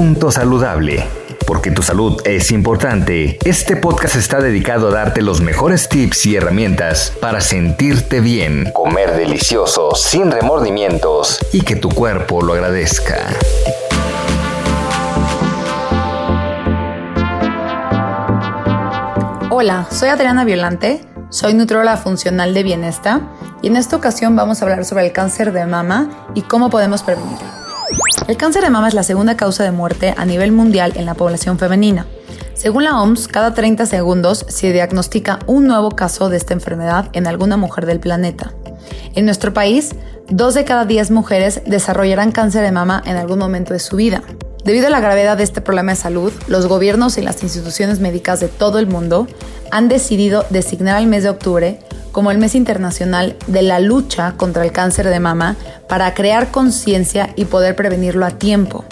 Punto 0.00 0.30
saludable. 0.30 1.06
Porque 1.46 1.70
tu 1.70 1.82
salud 1.82 2.22
es 2.24 2.52
importante, 2.52 3.38
este 3.44 3.76
podcast 3.76 4.16
está 4.16 4.40
dedicado 4.40 4.88
a 4.88 4.92
darte 4.92 5.20
los 5.20 5.42
mejores 5.42 5.90
tips 5.90 6.24
y 6.24 6.36
herramientas 6.36 7.12
para 7.20 7.42
sentirte 7.42 8.20
bien, 8.20 8.72
comer 8.72 9.14
delicioso, 9.14 9.94
sin 9.94 10.30
remordimientos 10.30 11.38
y 11.52 11.60
que 11.60 11.76
tu 11.76 11.90
cuerpo 11.90 12.40
lo 12.40 12.54
agradezca. 12.54 13.18
Hola, 19.50 19.86
soy 19.90 20.08
Adriana 20.08 20.46
Violante, 20.46 21.04
soy 21.28 21.52
nutróloga 21.52 21.98
funcional 21.98 22.54
de 22.54 22.62
bienestar 22.62 23.20
y 23.60 23.66
en 23.66 23.76
esta 23.76 23.96
ocasión 23.96 24.34
vamos 24.34 24.62
a 24.62 24.64
hablar 24.64 24.86
sobre 24.86 25.04
el 25.04 25.12
cáncer 25.12 25.52
de 25.52 25.66
mama 25.66 26.08
y 26.34 26.40
cómo 26.40 26.70
podemos 26.70 27.02
prevenirlo. 27.02 27.59
El 28.30 28.36
cáncer 28.36 28.62
de 28.62 28.70
mama 28.70 28.86
es 28.86 28.94
la 28.94 29.02
segunda 29.02 29.36
causa 29.36 29.64
de 29.64 29.72
muerte 29.72 30.14
a 30.16 30.24
nivel 30.24 30.52
mundial 30.52 30.92
en 30.94 31.04
la 31.04 31.14
población 31.14 31.58
femenina. 31.58 32.06
Según 32.54 32.84
la 32.84 33.02
OMS, 33.02 33.26
cada 33.26 33.54
30 33.54 33.86
segundos 33.86 34.46
se 34.48 34.72
diagnostica 34.72 35.40
un 35.48 35.66
nuevo 35.66 35.90
caso 35.90 36.28
de 36.28 36.36
esta 36.36 36.54
enfermedad 36.54 37.08
en 37.12 37.26
alguna 37.26 37.56
mujer 37.56 37.86
del 37.86 37.98
planeta. 37.98 38.52
En 39.16 39.24
nuestro 39.24 39.52
país, 39.52 39.96
dos 40.28 40.54
de 40.54 40.64
cada 40.64 40.84
10 40.84 41.10
mujeres 41.10 41.62
desarrollarán 41.66 42.30
cáncer 42.30 42.62
de 42.62 42.70
mama 42.70 43.02
en 43.04 43.16
algún 43.16 43.40
momento 43.40 43.72
de 43.72 43.80
su 43.80 43.96
vida. 43.96 44.22
Debido 44.64 44.86
a 44.86 44.90
la 44.90 45.00
gravedad 45.00 45.36
de 45.36 45.42
este 45.42 45.60
problema 45.60 45.90
de 45.90 45.96
salud, 45.96 46.32
los 46.46 46.66
gobiernos 46.66 47.18
y 47.18 47.22
las 47.22 47.42
instituciones 47.42 47.98
médicas 47.98 48.38
de 48.38 48.46
todo 48.46 48.78
el 48.78 48.86
mundo 48.86 49.26
han 49.72 49.88
decidido 49.88 50.46
designar 50.50 50.94
al 50.94 51.08
mes 51.08 51.24
de 51.24 51.30
octubre 51.30 51.80
como 52.12 52.30
el 52.30 52.38
mes 52.38 52.54
internacional 52.54 53.36
de 53.46 53.62
la 53.62 53.80
lucha 53.80 54.34
contra 54.36 54.64
el 54.64 54.72
cáncer 54.72 55.08
de 55.08 55.20
mama 55.20 55.56
para 55.90 56.14
crear 56.14 56.52
conciencia 56.52 57.30
y 57.34 57.46
poder 57.46 57.74
prevenirlo 57.74 58.24
a 58.24 58.30
tiempo. 58.30 58.84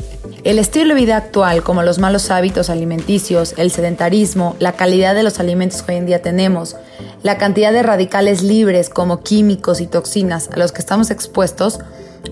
El 0.43 0.59
estilo 0.59 0.95
de 0.95 1.01
vida 1.01 1.17
actual, 1.17 1.63
como 1.63 1.85
los 1.85 2.01
malos 2.01 2.31
hábitos 2.33 2.71
alimenticios, 2.71 3.55
el 3.57 3.71
sedentarismo, 3.71 4.57
la 4.59 4.73
calidad 4.73 5.15
de 5.15 5.23
los 5.23 5.39
alimentos 5.39 5.83
que 5.83 5.93
hoy 5.93 5.99
en 5.99 6.07
día 6.07 6.23
tenemos, 6.23 6.75
la 7.23 7.39
cantidad 7.39 7.73
de 7.73 7.85
radicales 7.85 8.43
libres 8.43 8.91
como 8.91 9.23
químicos 9.23 9.81
y 9.81 9.87
toxinas 9.87 10.51
a 10.53 10.59
los 10.59 10.73
que 10.73 10.81
estamos 10.81 11.11
expuestos, 11.13 11.79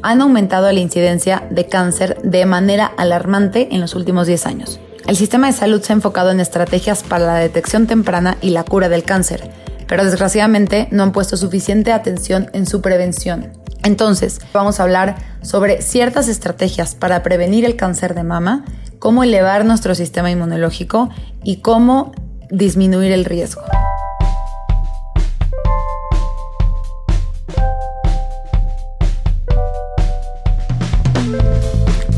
han 0.03 0.21
aumentado 0.21 0.71
la 0.73 0.81
incidencia 0.81 1.47
de 1.51 1.67
cáncer 1.67 2.21
de 2.23 2.45
manera 2.45 2.87
alarmante 2.97 3.69
en 3.71 3.81
los 3.81 3.95
últimos 3.95 4.27
10 4.27 4.47
años. 4.47 4.81
El 5.07 5.17
sistema 5.17 5.47
de 5.47 5.53
salud 5.53 5.81
se 5.81 5.93
ha 5.93 5.97
enfocado 5.97 6.33
en 6.33 6.41
estrategias 6.41 7.05
para 7.05 7.25
la 7.25 7.37
detección 7.37 7.87
temprana 7.87 8.37
y 8.41 8.51
la 8.51 8.65
cura 8.65 8.89
del 8.89 9.05
cáncer, 9.05 9.49
pero 9.87 10.05
desgraciadamente 10.05 10.89
no 10.91 11.05
han 11.05 11.13
puesto 11.13 11.37
suficiente 11.37 11.93
atención 11.93 12.51
en 12.53 12.67
su 12.67 12.81
prevención. 12.81 13.53
Entonces, 13.87 14.41
vamos 14.53 14.81
a 14.81 14.83
hablar 14.83 15.15
sobre 15.43 15.81
ciertas 15.81 16.27
estrategias 16.27 16.97
para 16.97 17.23
prevenir 17.23 17.65
el 17.65 17.77
cáncer 17.77 18.17
de 18.17 18.25
mama, 18.25 18.65
cómo 18.99 19.23
elevar 19.23 19.65
nuestro 19.65 19.95
sistema 19.95 20.29
inmunológico 20.29 21.09
y 21.45 21.59
cómo 21.59 22.11
disminuir 22.51 23.13
el 23.13 23.25
riesgo. 23.25 23.63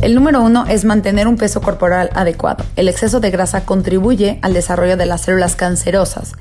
El 0.01 0.15
número 0.15 0.41
uno 0.41 0.65
es 0.67 0.87
mantener 0.87 1.29
un 1.29 1.37
peso 1.37 1.61
corporal 1.61 2.09
adecuado. 2.15 2.65
El 2.77 2.89
exceso 2.89 3.21
de 3.21 3.31
grasa 3.31 3.67
contribuye 3.67 4.39
al 4.41 4.55
desarrollo 4.55 4.97
de 4.97 5.05
las 5.05 5.21
células 5.21 5.55
cancerosas. 5.55 6.33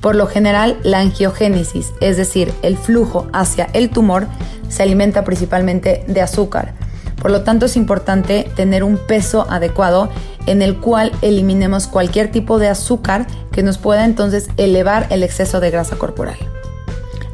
Por 0.00 0.14
lo 0.14 0.28
general, 0.28 0.78
la 0.84 1.00
angiogénesis, 1.00 1.92
es 2.00 2.16
decir, 2.16 2.54
el 2.62 2.76
flujo 2.76 3.26
hacia 3.32 3.64
el 3.72 3.90
tumor, 3.90 4.28
se 4.68 4.82
alimenta 4.82 5.24
principalmente 5.24 6.04
de 6.06 6.20
azúcar. 6.20 6.74
Por 7.20 7.30
lo 7.30 7.42
tanto, 7.42 7.66
es 7.66 7.76
importante 7.76 8.48
tener 8.54 8.84
un 8.84 8.98
peso 8.98 9.46
adecuado 9.50 10.10
en 10.46 10.62
el 10.62 10.76
cual 10.78 11.12
eliminemos 11.22 11.86
cualquier 11.86 12.30
tipo 12.30 12.58
de 12.58 12.68
azúcar 12.68 13.26
que 13.52 13.62
nos 13.62 13.78
pueda 13.78 14.04
entonces 14.04 14.48
elevar 14.56 15.06
el 15.10 15.22
exceso 15.22 15.60
de 15.60 15.70
grasa 15.70 15.96
corporal. 15.96 16.36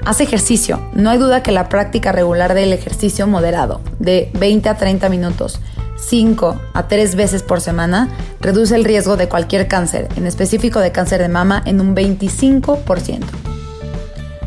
Haz 0.05 0.21
ejercicio. 0.21 0.81
No 0.95 1.11
hay 1.11 1.19
duda 1.19 1.43
que 1.43 1.53
la 1.53 1.69
práctica 1.69 2.11
regular 2.11 2.55
del 2.55 2.73
ejercicio 2.73 3.27
moderado, 3.27 3.81
de 3.99 4.31
20 4.35 4.69
a 4.69 4.77
30 4.77 5.09
minutos, 5.09 5.61
5 5.97 6.61
a 6.73 6.89
3 6.89 7.15
veces 7.15 7.43
por 7.43 7.61
semana 7.61 8.09
reduce 8.41 8.75
el 8.75 8.85
riesgo 8.85 9.17
de 9.17 9.29
cualquier 9.29 9.69
cáncer, 9.69 10.09
en 10.17 10.27
específico 10.27 10.81
de 10.81 10.91
cáncer 10.91 11.21
de 11.21 11.29
mama, 11.29 11.63
en 11.67 11.81
un 11.81 11.95
25%. 11.95 13.52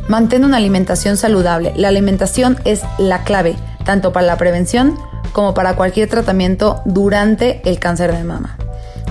Mantén 0.07 0.45
una 0.45 0.57
alimentación 0.57 1.17
saludable. 1.17 1.73
La 1.75 1.87
alimentación 1.87 2.57
es 2.63 2.83
la 2.99 3.23
clave, 3.23 3.55
tanto 3.85 4.13
para 4.13 4.27
la 4.27 4.37
prevención 4.37 4.97
como 5.33 5.53
para 5.55 5.75
cualquier 5.75 6.09
tratamiento 6.09 6.81
durante 6.85 7.67
el 7.67 7.79
cáncer 7.79 8.15
de 8.15 8.23
mama. 8.23 8.55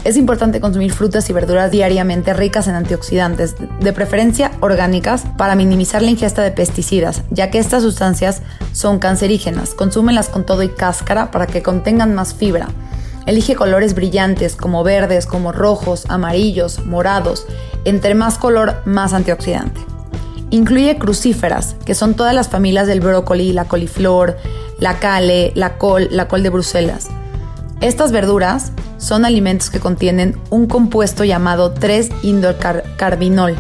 Es 0.04 0.16
importante 0.16 0.60
consumir 0.60 0.92
frutas 0.92 1.28
y 1.30 1.32
verduras 1.32 1.70
diariamente 1.70 2.32
ricas 2.32 2.68
en 2.68 2.74
antioxidantes, 2.74 3.56
de 3.80 3.92
preferencia 3.92 4.52
orgánicas, 4.60 5.24
para 5.36 5.56
minimizar 5.56 6.02
la 6.02 6.10
ingesta 6.10 6.42
de 6.42 6.52
pesticidas, 6.52 7.22
ya 7.30 7.50
que 7.50 7.58
estas 7.58 7.82
sustancias 7.82 8.42
son 8.72 8.98
cancerígenas. 8.98 9.74
Consúmelas 9.74 10.28
con 10.28 10.46
todo 10.46 10.62
y 10.62 10.68
cáscara 10.68 11.30
para 11.30 11.46
que 11.46 11.62
contengan 11.62 12.14
más 12.14 12.34
fibra. 12.34 12.68
Elige 13.26 13.56
colores 13.56 13.94
brillantes 13.94 14.54
como 14.54 14.84
verdes, 14.84 15.26
como 15.26 15.50
rojos, 15.50 16.04
amarillos, 16.08 16.84
morados. 16.84 17.46
Entre 17.84 18.14
más 18.14 18.38
color, 18.38 18.82
más 18.84 19.12
antioxidante. 19.14 19.93
Incluye 20.54 20.98
crucíferas, 20.98 21.74
que 21.84 21.96
son 21.96 22.14
todas 22.14 22.32
las 22.32 22.48
familias 22.48 22.86
del 22.86 23.00
brócoli, 23.00 23.52
la 23.52 23.64
coliflor, 23.64 24.36
la 24.78 25.00
cale, 25.00 25.50
la 25.56 25.78
col, 25.78 26.06
la 26.12 26.28
col 26.28 26.44
de 26.44 26.50
Bruselas. 26.50 27.08
Estas 27.80 28.12
verduras 28.12 28.70
son 28.96 29.24
alimentos 29.24 29.68
que 29.68 29.80
contienen 29.80 30.38
un 30.50 30.68
compuesto 30.68 31.24
llamado 31.24 31.74
3-indocarbinol, 31.74 33.56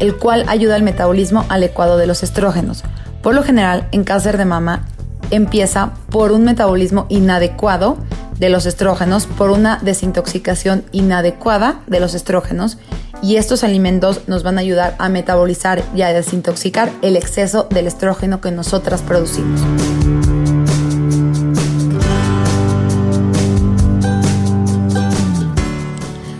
el 0.00 0.16
cual 0.16 0.44
ayuda 0.46 0.74
al 0.74 0.82
metabolismo 0.82 1.46
adecuado 1.48 1.96
de 1.96 2.06
los 2.06 2.22
estrógenos. 2.22 2.84
Por 3.22 3.34
lo 3.34 3.42
general, 3.42 3.88
en 3.92 4.04
cáncer 4.04 4.36
de 4.36 4.44
mama 4.44 4.84
empieza 5.30 5.94
por 6.10 6.30
un 6.30 6.44
metabolismo 6.44 7.06
inadecuado 7.08 7.96
de 8.38 8.50
los 8.50 8.66
estrógenos, 8.66 9.24
por 9.24 9.48
una 9.48 9.78
desintoxicación 9.78 10.84
inadecuada 10.92 11.80
de 11.86 12.00
los 12.00 12.12
estrógenos 12.12 12.76
y 13.24 13.38
estos 13.38 13.64
alimentos 13.64 14.20
nos 14.26 14.42
van 14.42 14.58
a 14.58 14.60
ayudar 14.60 14.96
a 14.98 15.08
metabolizar 15.08 15.82
y 15.96 16.02
a 16.02 16.12
desintoxicar 16.12 16.92
el 17.00 17.16
exceso 17.16 17.66
del 17.70 17.86
estrógeno 17.86 18.42
que 18.42 18.50
nosotras 18.50 19.00
producimos. 19.00 19.62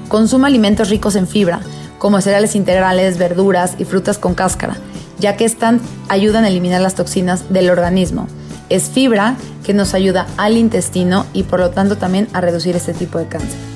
Consuma 0.08 0.48
alimentos 0.48 0.90
ricos 0.90 1.16
en 1.16 1.26
fibra, 1.26 1.60
como 1.98 2.20
cereales 2.20 2.54
integrales, 2.54 3.16
verduras 3.16 3.76
y 3.78 3.86
frutas 3.86 4.18
con 4.18 4.34
cáscara, 4.34 4.76
ya 5.18 5.38
que 5.38 5.46
están 5.46 5.80
ayudan 6.10 6.44
a 6.44 6.48
eliminar 6.48 6.82
las 6.82 6.96
toxinas 6.96 7.50
del 7.50 7.70
organismo. 7.70 8.28
Es 8.68 8.90
fibra 8.90 9.36
que 9.64 9.72
nos 9.72 9.94
ayuda 9.94 10.26
al 10.36 10.58
intestino 10.58 11.24
y 11.32 11.44
por 11.44 11.60
lo 11.60 11.70
tanto 11.70 11.96
también 11.96 12.28
a 12.34 12.42
reducir 12.42 12.76
este 12.76 12.92
tipo 12.92 13.18
de 13.18 13.26
cáncer. 13.26 13.73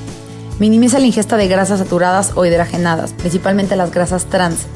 Minimiza 0.58 0.98
la 0.98 1.06
ingesta 1.06 1.36
de 1.36 1.46
grasas 1.46 1.78
saturadas 1.78 2.32
o 2.34 2.44
hidrogenadas, 2.44 3.12
principalmente 3.12 3.76
las 3.76 3.92
grasas 3.92 4.26
trans. 4.26 4.66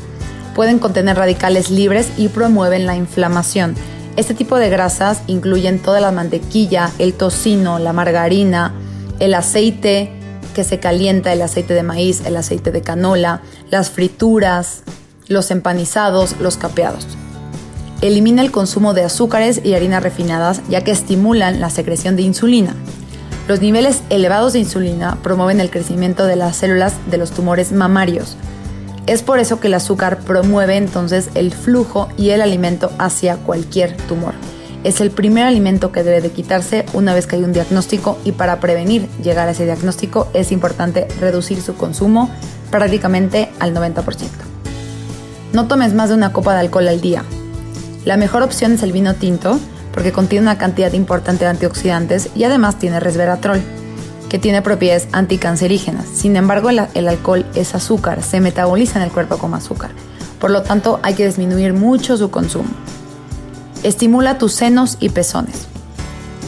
Pueden 0.55 0.79
contener 0.79 1.17
radicales 1.17 1.70
libres 1.70 2.08
y 2.17 2.29
promueven 2.29 2.87
la 2.87 2.94
inflamación. 2.94 3.75
Este 4.17 4.34
tipo 4.34 4.58
de 4.58 4.70
grasas 4.70 5.23
incluyen 5.26 5.81
toda 5.81 6.00
la 6.00 6.12
mantequilla, 6.12 6.90
el 6.99 7.14
tocino, 7.14 7.81
la 7.81 7.93
margarina, 7.93 8.75
el 9.19 9.34
aceite, 9.34 10.12
que 10.55 10.62
se 10.62 10.79
calienta 10.79 11.32
el 11.32 11.43
aceite 11.43 11.75
de 11.75 11.82
maíz, 11.82 12.25
el 12.26 12.37
aceite 12.37 12.70
de 12.70 12.82
canola, 12.82 13.40
las 13.70 13.90
frituras, 13.90 14.82
los 15.26 15.50
empanizados, 15.50 16.37
los 16.40 16.58
capeados. 16.58 17.06
Elimina 18.02 18.43
el 18.43 18.52
consumo 18.52 18.94
de 18.94 19.05
azúcares 19.05 19.62
y 19.64 19.75
harinas 19.75 20.02
refinadas 20.02 20.61
ya 20.69 20.85
que 20.85 20.90
estimulan 20.90 21.61
la 21.61 21.70
secreción 21.70 22.17
de 22.17 22.23
insulina. 22.23 22.76
Los 23.48 23.60
niveles 23.60 24.02
elevados 24.08 24.52
de 24.52 24.60
insulina 24.60 25.18
promueven 25.22 25.60
el 25.60 25.70
crecimiento 25.70 26.26
de 26.26 26.36
las 26.36 26.56
células 26.56 26.94
de 27.10 27.18
los 27.18 27.32
tumores 27.32 27.72
mamarios. 27.72 28.36
Es 29.06 29.22
por 29.22 29.40
eso 29.40 29.58
que 29.58 29.66
el 29.66 29.74
azúcar 29.74 30.20
promueve 30.20 30.76
entonces 30.76 31.28
el 31.34 31.52
flujo 31.52 32.08
y 32.16 32.30
el 32.30 32.40
alimento 32.40 32.92
hacia 32.98 33.36
cualquier 33.36 33.96
tumor. 33.96 34.34
Es 34.84 35.00
el 35.00 35.10
primer 35.10 35.44
alimento 35.44 35.90
que 35.90 36.04
debe 36.04 36.20
de 36.20 36.30
quitarse 36.30 36.86
una 36.92 37.14
vez 37.14 37.26
que 37.26 37.36
hay 37.36 37.42
un 37.42 37.52
diagnóstico 37.52 38.16
y 38.24 38.32
para 38.32 38.60
prevenir 38.60 39.08
llegar 39.22 39.48
a 39.48 39.52
ese 39.52 39.64
diagnóstico 39.64 40.28
es 40.34 40.52
importante 40.52 41.08
reducir 41.20 41.60
su 41.62 41.74
consumo 41.74 42.30
prácticamente 42.70 43.50
al 43.58 43.74
90%. 43.74 44.04
No 45.52 45.66
tomes 45.66 45.94
más 45.94 46.08
de 46.08 46.14
una 46.14 46.32
copa 46.32 46.54
de 46.54 46.60
alcohol 46.60 46.88
al 46.88 47.00
día. 47.00 47.24
La 48.04 48.16
mejor 48.16 48.42
opción 48.42 48.72
es 48.72 48.82
el 48.82 48.92
vino 48.92 49.14
tinto 49.14 49.58
porque 49.92 50.12
contiene 50.12 50.42
una 50.42 50.58
cantidad 50.58 50.92
importante 50.92 51.44
de 51.44 51.50
antioxidantes 51.50 52.30
y 52.34 52.44
además 52.44 52.78
tiene 52.78 53.00
resveratrol, 53.00 53.62
que 54.28 54.38
tiene 54.38 54.62
propiedades 54.62 55.08
anticancerígenas. 55.12 56.06
Sin 56.08 56.36
embargo, 56.36 56.70
el, 56.70 57.08
alcohol 57.08 57.44
es 57.54 57.74
azúcar, 57.74 58.22
se 58.22 58.40
metaboliza 58.40 58.98
en 58.98 59.04
el 59.04 59.12
cuerpo 59.12 59.38
como 59.38 59.56
azúcar. 59.56 59.90
Por 60.40 60.50
lo 60.50 60.62
tanto, 60.62 61.00
hay 61.02 61.14
que 61.14 61.26
disminuir 61.26 61.74
mucho 61.74 62.16
su 62.16 62.30
consumo. 62.30 62.70
Estimula 63.82 64.38
tus 64.38 64.54
senos 64.54 64.96
y 65.00 65.10
pezones. 65.10 65.68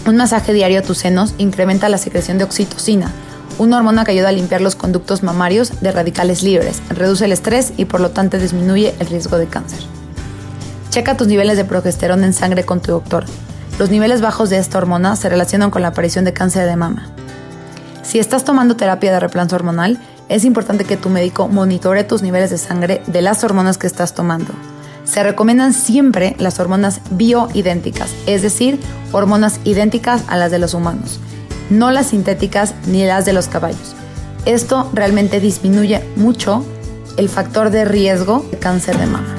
Un 0.06 0.16
masaje 0.16 0.52
diario 0.52 0.80
a 0.80 0.82
tus 0.82 0.98
senos 0.98 1.34
incrementa 1.38 1.88
la 1.88 1.98
secreción 1.98 2.38
de 2.38 2.44
oxitocina, 2.44 3.12
una 3.58 3.76
hormona 3.76 4.04
que 4.04 4.12
ayuda 4.12 4.30
a 4.30 4.32
limpiar 4.32 4.60
los 4.60 4.76
conductos 4.76 5.22
mamarios 5.22 5.80
de 5.80 5.92
radicales 5.92 6.42
libres, 6.42 6.82
reduce 6.88 7.24
el 7.24 7.32
estrés 7.32 7.72
y 7.76 7.84
por 7.84 8.00
lo 8.00 8.10
tanto 8.10 8.38
disminuye 8.38 8.94
el 8.98 9.06
riesgo 9.06 9.38
de 9.38 9.46
cáncer. 9.46 9.93
Checa 10.94 11.16
tus 11.16 11.26
niveles 11.26 11.56
de 11.56 11.64
progesterona 11.64 12.24
en 12.24 12.32
sangre 12.32 12.62
con 12.62 12.80
tu 12.80 12.92
doctor. 12.92 13.24
Los 13.80 13.90
niveles 13.90 14.20
bajos 14.20 14.48
de 14.48 14.58
esta 14.58 14.78
hormona 14.78 15.16
se 15.16 15.28
relacionan 15.28 15.72
con 15.72 15.82
la 15.82 15.88
aparición 15.88 16.24
de 16.24 16.32
cáncer 16.32 16.68
de 16.68 16.76
mama. 16.76 17.08
Si 18.04 18.20
estás 18.20 18.44
tomando 18.44 18.76
terapia 18.76 19.10
de 19.10 19.18
reemplazo 19.18 19.56
hormonal, 19.56 19.98
es 20.28 20.44
importante 20.44 20.84
que 20.84 20.96
tu 20.96 21.08
médico 21.08 21.48
monitore 21.48 22.04
tus 22.04 22.22
niveles 22.22 22.50
de 22.50 22.58
sangre 22.58 23.02
de 23.08 23.22
las 23.22 23.42
hormonas 23.42 23.76
que 23.76 23.88
estás 23.88 24.14
tomando. 24.14 24.52
Se 25.02 25.24
recomiendan 25.24 25.72
siempre 25.72 26.36
las 26.38 26.60
hormonas 26.60 27.00
bioidénticas, 27.10 28.10
es 28.26 28.42
decir, 28.42 28.78
hormonas 29.10 29.58
idénticas 29.64 30.22
a 30.28 30.36
las 30.36 30.52
de 30.52 30.60
los 30.60 30.74
humanos, 30.74 31.18
no 31.70 31.90
las 31.90 32.10
sintéticas 32.10 32.72
ni 32.86 33.04
las 33.04 33.24
de 33.24 33.32
los 33.32 33.48
caballos. 33.48 33.96
Esto 34.44 34.88
realmente 34.92 35.40
disminuye 35.40 36.04
mucho 36.14 36.64
el 37.16 37.28
factor 37.28 37.70
de 37.70 37.84
riesgo 37.84 38.46
de 38.52 38.58
cáncer 38.58 38.96
de 38.96 39.06
mama. 39.06 39.33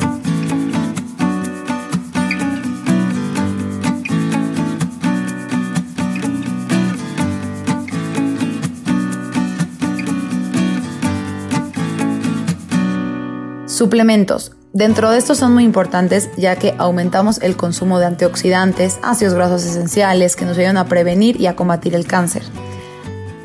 Suplementos. 13.76 14.54
Dentro 14.72 15.12
de 15.12 15.18
estos 15.18 15.38
son 15.38 15.54
muy 15.54 15.66
importantes 15.66 16.30
ya 16.38 16.56
que 16.56 16.74
aumentamos 16.78 17.42
el 17.42 17.58
consumo 17.58 18.00
de 18.00 18.06
antioxidantes, 18.06 19.00
ácidos 19.04 19.34
grasos 19.34 19.66
esenciales 19.66 20.38
que 20.38 20.46
nos 20.46 20.58
ayudan 20.58 20.78
a 20.78 20.86
prevenir 20.86 21.42
y 21.42 21.48
a 21.48 21.58
combatir 21.58 21.94
el 21.94 22.08
cáncer. 22.08 22.44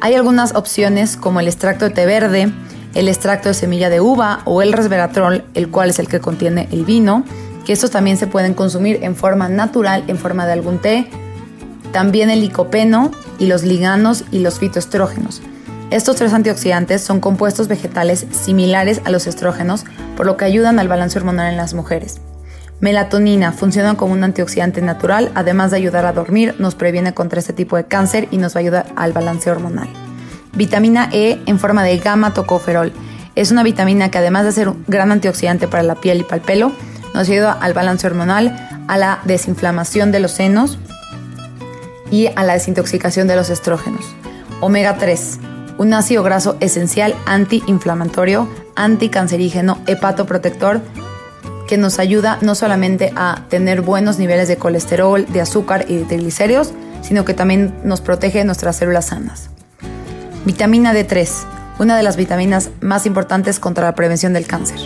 Hay 0.00 0.14
algunas 0.14 0.54
opciones 0.54 1.16
como 1.16 1.40
el 1.40 1.48
extracto 1.48 1.86
de 1.86 1.90
té 1.90 2.06
verde, 2.06 2.52
el 2.94 3.08
extracto 3.08 3.48
de 3.48 3.54
semilla 3.54 3.90
de 3.90 4.00
uva 4.00 4.42
o 4.44 4.62
el 4.62 4.72
resveratrol, 4.72 5.46
el 5.54 5.68
cual 5.68 5.90
es 5.90 5.98
el 5.98 6.06
que 6.06 6.20
contiene 6.20 6.68
el 6.70 6.84
vino, 6.84 7.24
que 7.66 7.72
estos 7.72 7.90
también 7.90 8.16
se 8.16 8.28
pueden 8.28 8.54
consumir 8.54 9.00
en 9.02 9.16
forma 9.16 9.48
natural, 9.48 10.04
en 10.06 10.16
forma 10.16 10.46
de 10.46 10.52
algún 10.52 10.78
té. 10.78 11.10
También 11.90 12.30
el 12.30 12.40
licopeno 12.40 13.10
y 13.40 13.48
los 13.48 13.64
liganos 13.64 14.22
y 14.30 14.38
los 14.38 14.60
fitoestrógenos. 14.60 15.42
Estos 15.90 16.14
tres 16.14 16.32
antioxidantes 16.32 17.02
son 17.02 17.18
compuestos 17.18 17.66
vegetales 17.66 18.24
similares 18.30 19.00
a 19.04 19.10
los 19.10 19.26
estrógenos, 19.26 19.84
por 20.16 20.24
lo 20.24 20.36
que 20.36 20.44
ayudan 20.44 20.78
al 20.78 20.86
balance 20.86 21.18
hormonal 21.18 21.50
en 21.50 21.56
las 21.56 21.74
mujeres. 21.74 22.20
Melatonina 22.78 23.50
funciona 23.50 23.96
como 23.96 24.12
un 24.12 24.22
antioxidante 24.22 24.82
natural, 24.82 25.32
además 25.34 25.72
de 25.72 25.78
ayudar 25.78 26.06
a 26.06 26.12
dormir, 26.12 26.54
nos 26.60 26.76
previene 26.76 27.12
contra 27.12 27.40
este 27.40 27.52
tipo 27.52 27.76
de 27.76 27.86
cáncer 27.86 28.28
y 28.30 28.36
nos 28.36 28.54
va 28.54 28.58
a 28.58 28.62
ayudar 28.62 28.86
al 28.94 29.12
balance 29.12 29.50
hormonal. 29.50 29.88
Vitamina 30.52 31.08
E 31.12 31.40
en 31.46 31.58
forma 31.58 31.82
de 31.82 31.98
gamma 31.98 32.34
tocoferol. 32.34 32.92
Es 33.34 33.50
una 33.50 33.64
vitamina 33.64 34.12
que 34.12 34.18
además 34.18 34.44
de 34.44 34.52
ser 34.52 34.68
un 34.68 34.84
gran 34.86 35.10
antioxidante 35.10 35.66
para 35.66 35.82
la 35.82 35.96
piel 35.96 36.20
y 36.20 36.22
para 36.22 36.36
el 36.36 36.42
pelo, 36.42 36.72
nos 37.14 37.28
ayuda 37.28 37.52
al 37.52 37.74
balance 37.74 38.06
hormonal, 38.06 38.84
a 38.86 38.96
la 38.96 39.20
desinflamación 39.24 40.12
de 40.12 40.20
los 40.20 40.30
senos 40.30 40.78
y 42.12 42.28
a 42.28 42.44
la 42.44 42.52
desintoxicación 42.52 43.26
de 43.26 43.34
los 43.34 43.50
estrógenos. 43.50 44.04
Omega 44.60 44.96
3 44.96 45.49
un 45.80 45.94
ácido 45.94 46.22
graso 46.22 46.58
esencial 46.60 47.16
antiinflamatorio, 47.24 48.46
anticancerígeno, 48.76 49.78
hepatoprotector, 49.86 50.82
que 51.66 51.78
nos 51.78 51.98
ayuda 51.98 52.36
no 52.42 52.54
solamente 52.54 53.14
a 53.16 53.46
tener 53.48 53.80
buenos 53.80 54.18
niveles 54.18 54.46
de 54.46 54.58
colesterol, 54.58 55.24
de 55.32 55.40
azúcar 55.40 55.86
y 55.88 55.96
de 55.96 56.04
triglicéridos, 56.04 56.74
sino 57.00 57.24
que 57.24 57.32
también 57.32 57.74
nos 57.82 58.02
protege 58.02 58.44
nuestras 58.44 58.76
células 58.76 59.06
sanas. 59.06 59.48
Vitamina 60.44 60.92
D3, 60.92 61.30
una 61.78 61.96
de 61.96 62.02
las 62.02 62.18
vitaminas 62.18 62.68
más 62.82 63.06
importantes 63.06 63.58
contra 63.58 63.86
la 63.86 63.94
prevención 63.94 64.34
del 64.34 64.46
cáncer. 64.46 64.80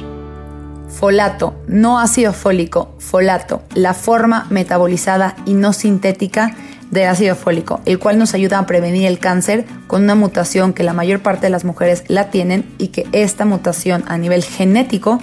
Folato, 0.88 1.56
no 1.66 1.98
ácido 1.98 2.32
fólico, 2.32 2.94
folato, 3.00 3.64
la 3.74 3.94
forma 3.94 4.46
metabolizada 4.48 5.34
y 5.44 5.54
no 5.54 5.72
sintética 5.72 6.54
de 6.94 7.06
ácido 7.06 7.34
fólico, 7.34 7.80
el 7.84 7.98
cual 7.98 8.18
nos 8.18 8.34
ayuda 8.34 8.58
a 8.58 8.66
prevenir 8.66 9.04
el 9.06 9.18
cáncer 9.18 9.66
con 9.88 10.04
una 10.04 10.14
mutación 10.14 10.72
que 10.72 10.84
la 10.84 10.92
mayor 10.92 11.20
parte 11.20 11.46
de 11.46 11.50
las 11.50 11.64
mujeres 11.64 12.04
la 12.06 12.30
tienen 12.30 12.72
y 12.78 12.88
que 12.88 13.06
esta 13.10 13.44
mutación 13.44 14.04
a 14.06 14.16
nivel 14.16 14.44
genético 14.44 15.18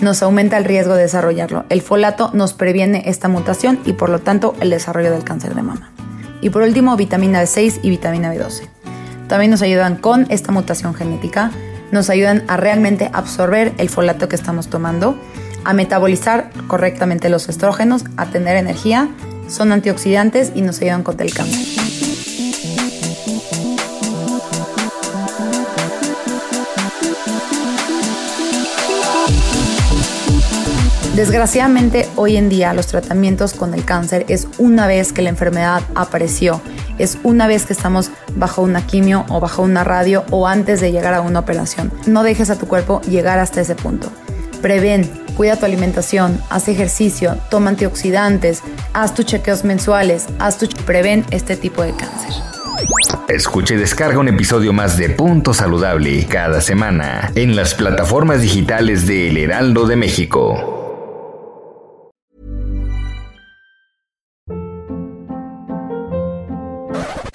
nos 0.00 0.22
aumenta 0.22 0.58
el 0.58 0.64
riesgo 0.64 0.94
de 0.94 1.02
desarrollarlo. 1.02 1.64
El 1.70 1.80
folato 1.80 2.30
nos 2.34 2.52
previene 2.52 3.04
esta 3.06 3.28
mutación 3.28 3.80
y 3.86 3.94
por 3.94 4.10
lo 4.10 4.20
tanto 4.20 4.54
el 4.60 4.68
desarrollo 4.68 5.10
del 5.10 5.24
cáncer 5.24 5.54
de 5.54 5.62
mama. 5.62 5.90
Y 6.42 6.50
por 6.50 6.60
último, 6.60 6.94
vitamina 6.94 7.42
B6 7.42 7.80
y 7.82 7.88
vitamina 7.88 8.32
B12. 8.34 8.68
También 9.26 9.50
nos 9.50 9.62
ayudan 9.62 9.96
con 9.96 10.26
esta 10.28 10.52
mutación 10.52 10.92
genética, 10.94 11.50
nos 11.90 12.10
ayudan 12.10 12.44
a 12.48 12.58
realmente 12.58 13.08
absorber 13.14 13.72
el 13.78 13.88
folato 13.88 14.28
que 14.28 14.36
estamos 14.36 14.68
tomando, 14.68 15.18
a 15.64 15.72
metabolizar 15.72 16.50
correctamente 16.66 17.30
los 17.30 17.48
estrógenos, 17.48 18.04
a 18.18 18.26
tener 18.26 18.58
energía 18.58 19.08
son 19.48 19.72
antioxidantes 19.72 20.52
y 20.54 20.62
nos 20.62 20.80
ayudan 20.80 21.02
contra 21.02 21.26
el 21.26 21.32
cáncer. 21.32 21.84
Desgraciadamente 31.14 32.08
hoy 32.16 32.36
en 32.36 32.48
día 32.48 32.74
los 32.74 32.88
tratamientos 32.88 33.54
con 33.54 33.72
el 33.72 33.84
cáncer 33.84 34.26
es 34.28 34.48
una 34.58 34.88
vez 34.88 35.12
que 35.12 35.22
la 35.22 35.28
enfermedad 35.28 35.82
apareció, 35.94 36.60
es 36.98 37.18
una 37.22 37.46
vez 37.46 37.66
que 37.66 37.72
estamos 37.72 38.10
bajo 38.34 38.62
una 38.62 38.84
quimio 38.84 39.24
o 39.28 39.38
bajo 39.38 39.62
una 39.62 39.84
radio 39.84 40.24
o 40.30 40.48
antes 40.48 40.80
de 40.80 40.90
llegar 40.90 41.14
a 41.14 41.20
una 41.20 41.38
operación. 41.38 41.92
No 42.06 42.24
dejes 42.24 42.50
a 42.50 42.58
tu 42.58 42.66
cuerpo 42.66 43.00
llegar 43.02 43.38
hasta 43.38 43.60
ese 43.60 43.76
punto. 43.76 44.10
Prevén, 44.64 45.04
cuida 45.36 45.56
tu 45.56 45.66
alimentación, 45.66 46.40
haz 46.48 46.68
ejercicio, 46.68 47.36
toma 47.50 47.68
antioxidantes, 47.68 48.62
haz 48.94 49.12
tus 49.12 49.26
chequeos 49.26 49.62
mensuales, 49.62 50.26
haz 50.38 50.56
tu 50.56 50.66
prevén 50.86 51.22
este 51.30 51.54
tipo 51.54 51.82
de 51.82 51.92
cáncer. 51.94 52.32
Escuche 53.28 53.74
y 53.74 53.76
descarga 53.76 54.18
un 54.18 54.28
episodio 54.28 54.72
más 54.72 54.96
de 54.96 55.10
Punto 55.10 55.52
Saludable 55.52 56.24
cada 56.24 56.62
semana 56.62 57.30
en 57.34 57.56
las 57.56 57.74
plataformas 57.74 58.40
digitales 58.40 59.06
de 59.06 59.28
El 59.28 59.36
Heraldo 59.36 59.86
de 59.86 59.96
México. 59.96 60.54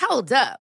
Hold 0.09 0.31
up. 0.31 0.68